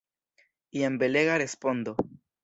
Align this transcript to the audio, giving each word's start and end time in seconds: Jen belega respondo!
Jen 0.79 0.95
belega 1.03 1.35
respondo! 1.41 1.95